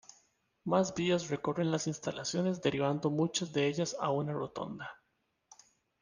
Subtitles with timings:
[0.63, 4.89] Más vías recorren las instalaciones derivando muchas de ellas a una rotonda.